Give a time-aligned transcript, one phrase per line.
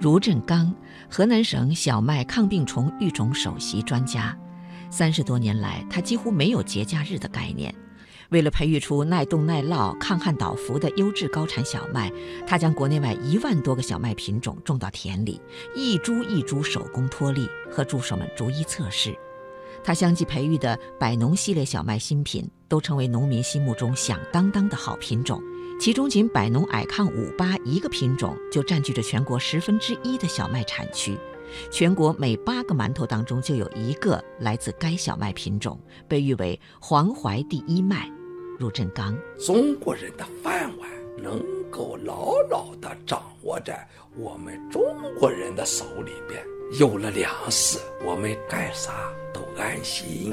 [0.00, 0.74] 茹振刚，
[1.10, 4.34] 河南省小麦抗病虫育种首席专家。
[4.88, 7.74] 三十多年来，他几乎没有节假日的概念。
[8.30, 12.10] 为了培育出耐冻耐涝、抗旱倒伏的优质高产小麦，
[12.46, 15.38] 他将国内外一万多个小麦品种种到田里，
[15.76, 19.14] 一株一株手工脱粒，和助手们逐一测试。
[19.82, 25.40] 他相继培育的百农系列小麦新品，都成为农民心目中响当当的好品种。
[25.80, 31.18] 其中，仅百农矮抗五八一个品种就占据着全国十分之一的小麦产区，
[31.70, 38.10] 全国每八个馒头当中就有一个来自该小麦品种，被誉为“黄淮第一麦”。
[38.60, 44.82] 入振刚，中国人的饭碗能够牢牢地掌握在我们中
[45.18, 46.44] 国人的手里边。
[46.78, 50.32] 有了粮食，我们干啥都安心。